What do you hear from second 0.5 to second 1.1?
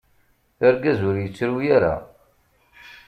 Argaz